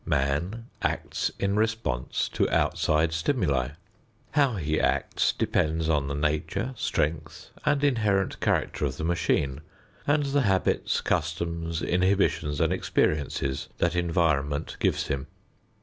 [0.03, 3.67] Man acts in response to outside stimuli.
[4.31, 9.61] How he acts depends on the nature, strength, and inherent character of the machine
[10.07, 15.27] and the habits, customs, inhibitions and experiences that environment gives him.